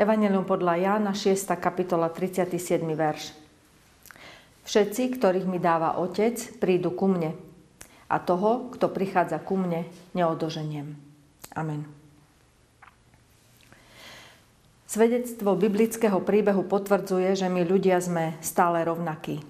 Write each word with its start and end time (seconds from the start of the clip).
Evangelium 0.00 0.48
podľa 0.48 0.80
Jána 0.80 1.12
6. 1.12 1.60
kapitola 1.60 2.08
37. 2.08 2.80
verš. 2.88 3.36
Všetci, 4.64 5.20
ktorých 5.20 5.44
mi 5.44 5.60
dáva 5.60 6.00
Otec, 6.00 6.56
prídu 6.56 6.88
ku 6.96 7.04
mne. 7.04 7.36
A 8.08 8.16
toho, 8.16 8.72
kto 8.72 8.88
prichádza 8.88 9.36
ku 9.44 9.60
mne, 9.60 9.84
neodoženiem. 10.16 10.96
Amen. 11.52 11.84
Svedectvo 14.88 15.52
biblického 15.52 16.24
príbehu 16.24 16.64
potvrdzuje, 16.64 17.36
že 17.36 17.52
my 17.52 17.60
ľudia 17.68 18.00
sme 18.00 18.40
stále 18.40 18.80
rovnakí. 18.88 19.44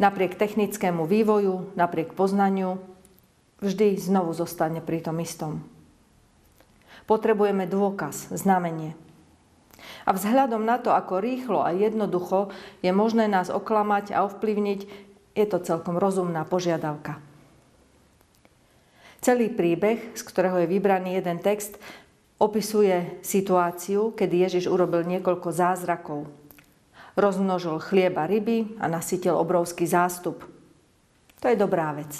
Napriek 0.00 0.40
technickému 0.40 1.04
vývoju, 1.04 1.76
napriek 1.76 2.16
poznaniu, 2.16 2.80
vždy 3.60 4.00
znovu 4.00 4.32
zostane 4.32 4.80
pri 4.80 5.04
tom 5.04 5.20
istom. 5.20 5.60
Potrebujeme 7.04 7.68
dôkaz, 7.68 8.32
znamenie. 8.32 8.96
A 10.06 10.14
vzhľadom 10.14 10.62
na 10.62 10.78
to, 10.78 10.94
ako 10.94 11.22
rýchlo 11.22 11.60
a 11.62 11.74
jednoducho 11.74 12.54
je 12.82 12.90
možné 12.94 13.26
nás 13.26 13.50
oklamať 13.50 14.14
a 14.14 14.26
ovplyvniť, 14.26 14.80
je 15.36 15.46
to 15.46 15.58
celkom 15.60 16.00
rozumná 16.00 16.48
požiadavka. 16.48 17.20
Celý 19.20 19.50
príbeh, 19.50 20.14
z 20.14 20.22
ktorého 20.22 20.62
je 20.64 20.70
vybraný 20.70 21.18
jeden 21.18 21.42
text, 21.42 21.76
opisuje 22.36 23.20
situáciu, 23.24 24.12
kedy 24.12 24.48
Ježiš 24.48 24.64
urobil 24.68 25.02
niekoľko 25.08 25.48
zázrakov. 25.50 26.28
Rozmnožil 27.16 27.80
chlieba 27.80 28.28
ryby 28.28 28.76
a 28.76 28.86
nasytil 28.92 29.34
obrovský 29.34 29.88
zástup. 29.88 30.44
To 31.40 31.46
je 31.48 31.56
dobrá 31.56 31.96
vec. 31.96 32.12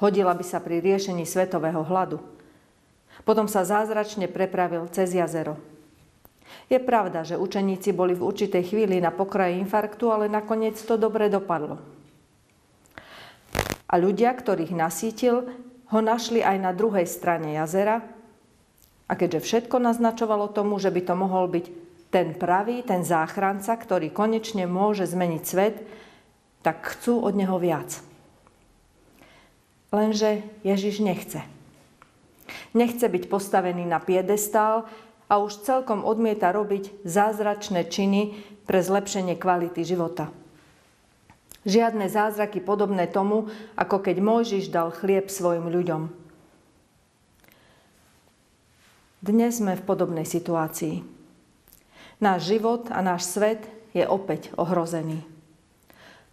Hodila 0.00 0.32
by 0.32 0.44
sa 0.44 0.64
pri 0.64 0.80
riešení 0.80 1.28
svetového 1.28 1.84
hladu. 1.84 2.20
Potom 3.22 3.46
sa 3.48 3.64
zázračne 3.64 4.28
prepravil 4.28 4.88
cez 4.90 5.12
jazero. 5.12 5.56
Je 6.72 6.80
pravda, 6.80 7.22
že 7.28 7.36
učeníci 7.36 7.92
boli 7.92 8.16
v 8.16 8.24
určitej 8.24 8.72
chvíli 8.72 8.96
na 9.00 9.12
pokraji 9.12 9.60
infarktu, 9.60 10.08
ale 10.08 10.32
nakoniec 10.32 10.80
to 10.80 10.96
dobre 10.96 11.28
dopadlo. 11.28 11.76
A 13.84 13.94
ľudia, 14.00 14.32
ktorých 14.32 14.72
nasítil, 14.72 15.44
ho 15.92 16.00
našli 16.00 16.40
aj 16.40 16.56
na 16.58 16.72
druhej 16.72 17.04
strane 17.04 17.54
jazera 17.54 18.02
a 19.06 19.12
keďže 19.12 19.44
všetko 19.44 19.76
naznačovalo 19.78 20.48
tomu, 20.50 20.80
že 20.80 20.88
by 20.88 21.00
to 21.04 21.14
mohol 21.14 21.44
byť 21.46 21.66
ten 22.08 22.32
pravý, 22.32 22.80
ten 22.80 23.04
záchranca, 23.04 23.76
ktorý 23.76 24.08
konečne 24.08 24.64
môže 24.64 25.04
zmeniť 25.04 25.42
svet, 25.44 25.76
tak 26.64 26.80
chcú 26.96 27.20
od 27.20 27.36
neho 27.36 27.60
viac. 27.60 28.00
Lenže 29.92 30.42
Ježiš 30.66 31.04
nechce. 31.04 31.44
Nechce 32.74 33.06
byť 33.06 33.30
postavený 33.30 33.86
na 33.86 34.02
piedestál 34.02 34.88
a 35.28 35.40
už 35.40 35.64
celkom 35.64 36.04
odmieta 36.04 36.52
robiť 36.52 37.04
zázračné 37.06 37.88
činy 37.88 38.36
pre 38.68 38.80
zlepšenie 38.80 39.36
kvality 39.36 39.84
života. 39.84 40.28
Žiadne 41.64 42.12
zázraky 42.12 42.60
podobné 42.60 43.08
tomu, 43.08 43.48
ako 43.72 44.04
keď 44.04 44.16
Mojžiš 44.20 44.68
dal 44.68 44.92
chlieb 44.92 45.32
svojim 45.32 45.64
ľuďom. 45.72 46.12
Dnes 49.24 49.56
sme 49.56 49.72
v 49.72 49.86
podobnej 49.88 50.28
situácii. 50.28 51.00
Náš 52.20 52.52
život 52.52 52.92
a 52.92 53.00
náš 53.00 53.24
svet 53.32 53.64
je 53.96 54.04
opäť 54.04 54.52
ohrozený. 54.60 55.24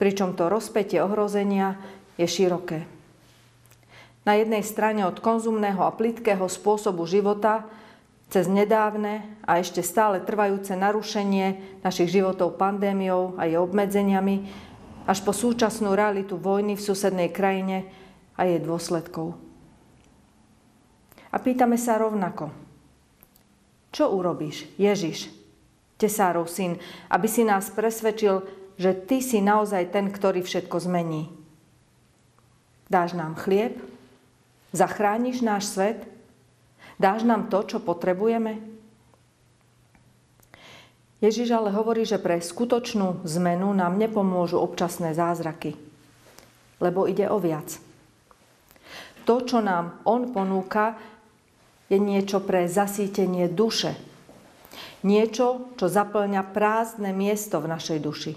Pričom 0.00 0.32
to 0.32 0.48
rozpätie 0.48 1.04
ohrozenia 1.04 1.76
je 2.16 2.24
široké. 2.24 2.88
Na 4.24 4.40
jednej 4.40 4.64
strane 4.64 5.04
od 5.04 5.20
konzumného 5.20 5.84
a 5.84 5.92
plitkého 5.92 6.48
spôsobu 6.48 7.04
života 7.04 7.68
cez 8.28 8.44
nedávne 8.44 9.24
a 9.48 9.56
ešte 9.56 9.80
stále 9.80 10.20
trvajúce 10.20 10.76
narušenie 10.76 11.80
našich 11.80 12.12
životov 12.12 12.60
pandémiou 12.60 13.40
a 13.40 13.48
jej 13.48 13.56
obmedzeniami 13.56 14.44
až 15.08 15.24
po 15.24 15.32
súčasnú 15.32 15.96
realitu 15.96 16.36
vojny 16.36 16.76
v 16.76 16.84
susednej 16.84 17.32
krajine 17.32 17.88
a 18.36 18.44
jej 18.44 18.60
dôsledkov. 18.60 19.32
A 21.32 21.36
pýtame 21.40 21.80
sa 21.80 21.96
rovnako, 21.96 22.52
čo 23.88 24.12
urobíš, 24.12 24.68
Ježiš, 24.76 25.32
tesárov 25.96 26.44
syn, 26.44 26.76
aby 27.08 27.24
si 27.24 27.48
nás 27.48 27.72
presvedčil, 27.72 28.44
že 28.76 28.92
ty 28.94 29.24
si 29.24 29.40
naozaj 29.40 29.90
ten, 29.90 30.12
ktorý 30.12 30.44
všetko 30.44 30.76
zmení? 30.84 31.32
Dáš 32.92 33.16
nám 33.16 33.36
chlieb? 33.36 33.80
Zachrániš 34.76 35.40
náš 35.40 35.72
svet? 35.72 36.17
Dáš 36.98 37.22
nám 37.22 37.46
to, 37.46 37.62
čo 37.62 37.78
potrebujeme? 37.78 38.58
Ježiš 41.18 41.50
ale 41.50 41.74
hovorí, 41.74 42.06
že 42.06 42.18
pre 42.18 42.38
skutočnú 42.38 43.26
zmenu 43.26 43.74
nám 43.74 43.98
nepomôžu 43.98 44.58
občasné 44.58 45.14
zázraky, 45.14 45.74
lebo 46.78 47.10
ide 47.10 47.26
o 47.26 47.42
viac. 47.42 47.78
To, 49.26 49.42
čo 49.42 49.58
nám 49.58 49.98
On 50.06 50.30
ponúka, 50.30 50.94
je 51.90 51.98
niečo 51.98 52.38
pre 52.42 52.70
zasítenie 52.70 53.50
duše. 53.50 53.98
Niečo, 55.02 55.74
čo 55.74 55.86
zaplňa 55.86 56.42
prázdne 56.54 57.10
miesto 57.14 57.58
v 57.58 57.70
našej 57.70 57.98
duši. 57.98 58.32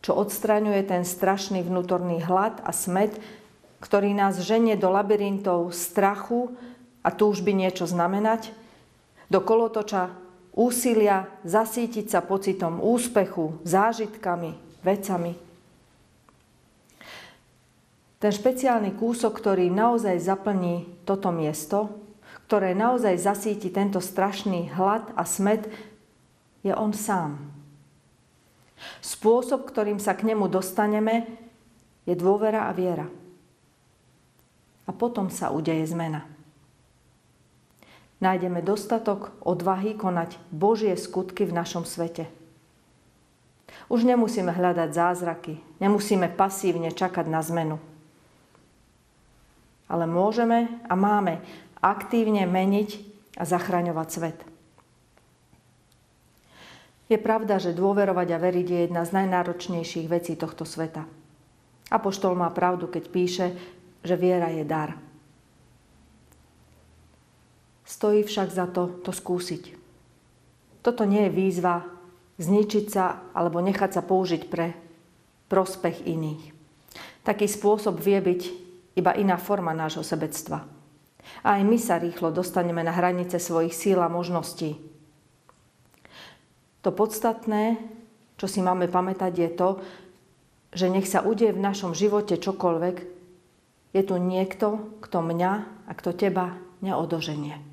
Čo 0.00 0.16
odstraňuje 0.16 0.80
ten 0.88 1.04
strašný 1.04 1.60
vnútorný 1.60 2.24
hlad 2.24 2.60
a 2.64 2.72
smet, 2.72 3.12
ktorý 3.84 4.16
nás 4.16 4.40
ženie 4.40 4.80
do 4.80 4.88
labyrintov 4.88 5.72
strachu 5.76 6.56
a 7.00 7.08
túžby 7.08 7.56
niečo 7.56 7.88
znamenať, 7.88 8.52
do 9.30 9.38
kolotoča 9.38 10.10
úsilia 10.52 11.30
zasítiť 11.46 12.10
sa 12.10 12.20
pocitom 12.20 12.82
úspechu, 12.82 13.62
zážitkami, 13.62 14.58
vecami. 14.82 15.32
Ten 18.20 18.32
špeciálny 18.36 19.00
kúsok, 19.00 19.32
ktorý 19.32 19.72
naozaj 19.72 20.20
zaplní 20.20 20.84
toto 21.08 21.32
miesto, 21.32 21.88
ktoré 22.50 22.76
naozaj 22.76 23.16
zasíti 23.16 23.72
tento 23.72 24.02
strašný 24.02 24.74
hlad 24.74 25.08
a 25.16 25.24
smet, 25.24 25.70
je 26.60 26.74
on 26.74 26.92
sám. 26.92 27.40
Spôsob, 29.00 29.64
ktorým 29.64 29.96
sa 29.96 30.12
k 30.12 30.28
nemu 30.28 30.50
dostaneme, 30.52 31.24
je 32.04 32.12
dôvera 32.18 32.68
a 32.68 32.76
viera. 32.76 33.08
A 34.84 34.90
potom 34.90 35.30
sa 35.30 35.54
udeje 35.54 35.88
zmena. 35.88 36.39
Nájdeme 38.20 38.60
dostatok 38.60 39.32
odvahy 39.40 39.96
konať 39.96 40.36
Božie 40.52 40.92
skutky 41.00 41.48
v 41.48 41.56
našom 41.56 41.88
svete. 41.88 42.28
Už 43.88 44.04
nemusíme 44.04 44.52
hľadať 44.52 44.90
zázraky, 44.92 45.56
nemusíme 45.80 46.28
pasívne 46.36 46.92
čakať 46.92 47.26
na 47.26 47.40
zmenu. 47.40 47.80
Ale 49.88 50.04
môžeme 50.06 50.68
a 50.86 50.94
máme 50.94 51.40
aktívne 51.80 52.44
meniť 52.44 53.02
a 53.40 53.48
zachraňovať 53.48 54.08
svet. 54.12 54.38
Je 57.10 57.18
pravda, 57.18 57.58
že 57.58 57.74
dôverovať 57.74 58.28
a 58.30 58.38
veriť 58.38 58.66
je 58.70 58.78
jedna 58.86 59.02
z 59.02 59.10
najnáročnejších 59.18 60.06
vecí 60.06 60.38
tohto 60.38 60.62
sveta. 60.62 61.08
Apoštol 61.90 62.38
má 62.38 62.46
pravdu, 62.54 62.86
keď 62.86 63.04
píše, 63.10 63.46
že 64.06 64.14
viera 64.14 64.46
je 64.54 64.62
dar. 64.62 64.94
Stojí 67.90 68.22
však 68.22 68.54
za 68.54 68.70
to 68.70 69.02
to 69.02 69.10
skúsiť. 69.10 69.74
Toto 70.86 71.02
nie 71.02 71.26
je 71.26 71.34
výzva 71.34 71.82
zničiť 72.38 72.86
sa 72.86 73.34
alebo 73.34 73.58
nechať 73.58 73.98
sa 73.98 74.02
použiť 74.06 74.46
pre 74.46 74.78
prospech 75.50 76.06
iných. 76.06 76.54
Taký 77.26 77.50
spôsob 77.50 77.98
vie 77.98 78.22
byť 78.22 78.42
iba 78.94 79.10
iná 79.18 79.34
forma 79.34 79.74
nášho 79.74 80.06
sebectva. 80.06 80.62
A 81.42 81.58
aj 81.58 81.62
my 81.66 81.76
sa 81.82 81.98
rýchlo 81.98 82.30
dostaneme 82.30 82.80
na 82.86 82.94
hranice 82.94 83.42
svojich 83.42 83.74
síl 83.74 83.98
a 83.98 84.06
možností. 84.06 84.78
To 86.86 86.94
podstatné, 86.94 87.76
čo 88.38 88.46
si 88.46 88.62
máme 88.62 88.86
pamätať, 88.86 89.32
je 89.34 89.50
to, 89.52 89.68
že 90.72 90.86
nech 90.86 91.10
sa 91.10 91.26
udie 91.26 91.50
v 91.50 91.60
našom 91.60 91.92
živote 91.92 92.38
čokoľvek, 92.38 92.96
je 93.90 94.02
tu 94.06 94.14
niekto, 94.16 94.96
kto 95.02 95.18
mňa 95.26 95.52
a 95.90 95.92
kto 95.92 96.14
teba 96.14 96.54
neodoženie. 96.80 97.69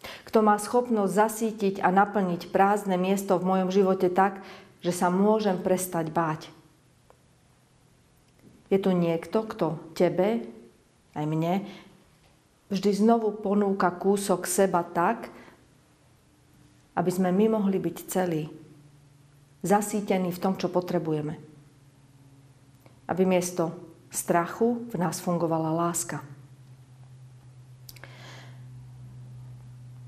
Kto 0.00 0.40
má 0.40 0.56
schopnosť 0.56 1.12
zasítiť 1.12 1.74
a 1.84 1.92
naplniť 1.92 2.48
prázdne 2.48 2.96
miesto 2.96 3.36
v 3.36 3.48
mojom 3.48 3.68
živote 3.68 4.08
tak, 4.08 4.40
že 4.80 4.96
sa 4.96 5.12
môžem 5.12 5.60
prestať 5.60 6.08
báť. 6.08 6.48
Je 8.72 8.78
tu 8.80 8.94
niekto, 8.94 9.44
kto 9.44 9.76
tebe, 9.92 10.46
aj 11.12 11.26
mne, 11.26 11.66
vždy 12.70 12.90
znovu 12.96 13.34
ponúka 13.34 13.90
kúsok 13.90 14.46
seba 14.46 14.86
tak, 14.86 15.28
aby 16.94 17.10
sme 17.10 17.34
my 17.34 17.60
mohli 17.60 17.82
byť 17.82 17.96
celí, 18.06 18.46
zasítení 19.60 20.30
v 20.32 20.42
tom, 20.42 20.54
čo 20.56 20.72
potrebujeme. 20.72 21.36
Aby 23.10 23.26
miesto 23.26 23.74
strachu 24.08 24.86
v 24.88 24.94
nás 24.96 25.18
fungovala 25.18 25.74
láska. 25.74 26.22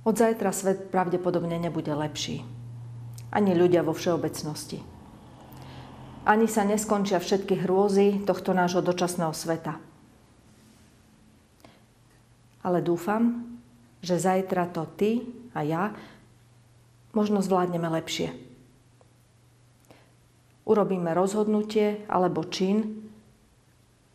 Od 0.03 0.15
zajtra 0.19 0.51
svet 0.51 0.91
pravdepodobne 0.91 1.63
nebude 1.63 1.95
lepší. 1.95 2.43
Ani 3.31 3.55
ľudia 3.55 3.87
vo 3.87 3.95
všeobecnosti. 3.95 4.83
Ani 6.27 6.51
sa 6.51 6.67
neskončia 6.67 7.23
všetky 7.23 7.63
hrôzy 7.63 8.23
tohto 8.27 8.51
nášho 8.51 8.83
dočasného 8.83 9.31
sveta. 9.31 9.79
Ale 12.63 12.79
dúfam, 12.83 13.47
že 14.03 14.19
zajtra 14.19 14.71
to 14.71 14.87
ty 14.99 15.23
a 15.55 15.63
ja 15.63 15.95
možno 17.15 17.39
zvládneme 17.43 17.87
lepšie. 18.03 18.35
Urobíme 20.63 21.11
rozhodnutie 21.15 22.07
alebo 22.07 22.47
čin, 22.47 23.07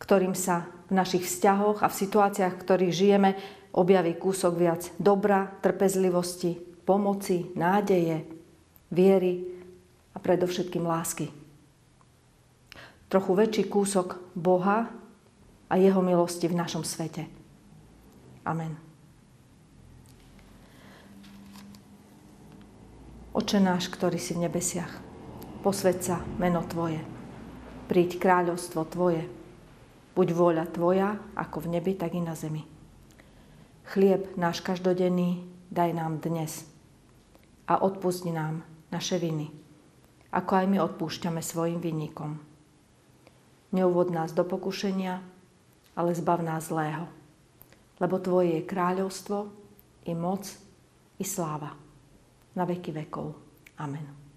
ktorým 0.00 0.32
sa 0.32 0.68
v 0.88 0.96
našich 0.96 1.28
vzťahoch 1.28 1.84
a 1.84 1.92
v 1.92 1.98
situáciách, 2.00 2.54
v 2.56 2.62
ktorých 2.64 2.92
žijeme, 2.92 3.30
objaví 3.72 4.16
kúsok 4.16 4.52
viac 4.56 4.82
dobra, 4.96 5.48
trpezlivosti, 5.60 6.56
pomoci, 6.88 7.52
nádeje, 7.52 8.24
viery 8.88 9.44
a 10.14 10.18
predovšetkým 10.18 10.84
lásky. 10.84 11.28
Trochu 13.08 13.32
väčší 13.32 13.64
kúsok 13.68 14.20
Boha 14.36 14.88
a 15.68 15.74
Jeho 15.76 16.00
milosti 16.00 16.48
v 16.48 16.58
našom 16.58 16.84
svete. 16.84 17.28
Amen. 18.44 18.76
Oče 23.36 23.60
náš, 23.60 23.92
ktorý 23.92 24.18
si 24.18 24.34
v 24.34 24.48
nebesiach, 24.48 24.90
posved 25.60 26.00
sa 26.00 26.24
meno 26.40 26.64
Tvoje. 26.64 27.00
Príď 27.88 28.20
kráľovstvo 28.20 28.88
Tvoje. 28.88 29.24
Buď 30.12 30.28
vôľa 30.34 30.64
Tvoja, 30.68 31.16
ako 31.38 31.64
v 31.68 31.78
nebi, 31.78 31.92
tak 31.94 32.16
i 32.16 32.20
na 32.20 32.34
zemi. 32.34 32.77
Chlieb 33.88 34.36
náš 34.36 34.60
každodenný 34.60 35.48
daj 35.72 35.96
nám 35.96 36.20
dnes 36.20 36.68
a 37.64 37.80
odpusti 37.80 38.28
nám 38.28 38.60
naše 38.92 39.16
viny, 39.16 39.48
ako 40.28 40.52
aj 40.60 40.66
my 40.68 40.76
odpúšťame 40.76 41.40
svojim 41.40 41.80
vinníkom. 41.80 42.36
Neuvod 43.72 44.12
nás 44.12 44.36
do 44.36 44.44
pokušenia, 44.44 45.24
ale 45.96 46.12
zbav 46.12 46.44
nás 46.44 46.68
zlého, 46.68 47.08
lebo 47.96 48.20
Tvoje 48.20 48.60
je 48.60 48.68
kráľovstvo, 48.68 49.48
i 50.04 50.12
moc, 50.12 50.44
i 51.16 51.24
sláva 51.24 51.72
na 52.52 52.68
veky 52.68 52.92
vekov. 52.92 53.32
Amen. 53.80 54.27